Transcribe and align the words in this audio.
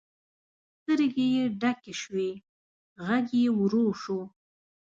سترګې 0.79 1.25
یې 1.35 1.43
ډکې 1.61 1.93
شوې، 2.01 2.31
غږ 3.05 3.25
یې 3.39 3.47
ورو 3.59 3.85
شو. 4.01 4.19